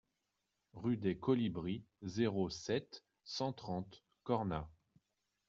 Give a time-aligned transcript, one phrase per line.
[0.73, 4.67] Rue des Colibris, zéro sept, cent trente Cornas